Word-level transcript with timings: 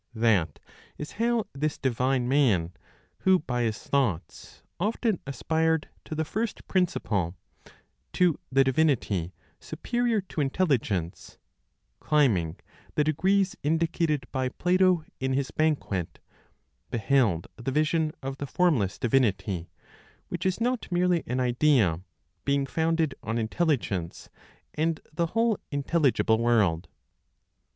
That 0.15 0.57
is 0.97 1.11
how 1.11 1.45
this 1.53 1.77
divine 1.77 2.27
man, 2.27 2.73
who 3.19 3.37
by 3.37 3.61
his 3.61 3.77
thoughts 3.83 4.63
often 4.79 5.19
aspired 5.27 5.89
to 6.05 6.15
the 6.15 6.25
first 6.25 6.67
(principle), 6.67 7.35
to 8.13 8.39
the 8.51 8.63
divinity 8.63 9.31
superior 9.59 10.19
(to 10.21 10.41
intelligence), 10.41 11.37
climbing 11.99 12.55
the 12.95 13.03
degrees 13.03 13.55
indicated 13.61 14.25
by 14.31 14.49
Plato 14.49 15.05
(in 15.19 15.33
his 15.33 15.51
Banquet), 15.51 16.17
beheld 16.89 17.45
the 17.57 17.71
vision 17.71 18.11
of 18.23 18.37
the 18.37 18.47
formless 18.47 18.97
divinity, 18.97 19.69
which 20.29 20.47
is 20.47 20.59
not 20.59 20.91
merely 20.91 21.21
an 21.27 21.39
idea, 21.39 21.99
being 22.43 22.65
founded 22.65 23.13
on 23.21 23.37
intelligence 23.37 24.31
and 24.73 24.99
the 25.13 25.27
whole 25.27 25.59
intelligible 25.69 26.39
world. 26.39 26.87